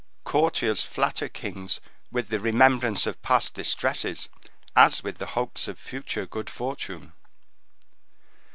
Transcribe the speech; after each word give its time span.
Courtiers 0.23 0.81
flatter 0.81 1.29
kings 1.29 1.79
with 2.11 2.29
the 2.29 2.39
remembrance 2.39 3.05
of 3.05 3.21
past 3.21 3.53
distresses, 3.53 4.29
as 4.75 5.03
with 5.03 5.19
the 5.19 5.27
hopes 5.37 5.67
of 5.67 5.77
future 5.77 6.25
good 6.25 6.49
fortune. 6.49 7.13